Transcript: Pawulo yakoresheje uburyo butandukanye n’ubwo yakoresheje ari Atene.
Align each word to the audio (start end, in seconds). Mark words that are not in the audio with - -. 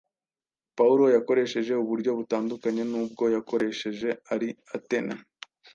Pawulo 0.77 1.03
yakoresheje 1.15 1.73
uburyo 1.83 2.11
butandukanye 2.17 2.83
n’ubwo 2.91 3.23
yakoresheje 3.35 4.09
ari 4.33 4.49
Atene. 4.75 5.13